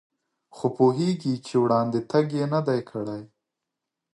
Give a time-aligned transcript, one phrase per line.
[0.55, 3.23] خو پوهېږي چې وړاندې تګ یې نه دی کړی.